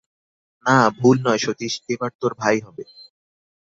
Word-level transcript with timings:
না, 0.65 0.77
ভুল 0.99 1.15
নয় 1.25 1.41
সতীশ, 1.45 1.73
এবার 1.93 2.11
তোর 2.21 2.31
ভাই 2.41 2.57
হবে। 2.65 2.83